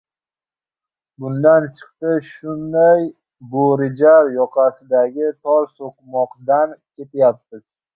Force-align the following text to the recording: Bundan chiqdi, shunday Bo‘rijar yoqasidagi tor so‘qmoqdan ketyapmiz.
Bundan 1.25 1.67
chiqdi, 1.81 2.15
shunday 2.31 3.07
Bo‘rijar 3.53 4.33
yoqasidagi 4.41 5.33
tor 5.39 5.73
so‘qmoqdan 5.79 6.79
ketyapmiz. 6.83 7.69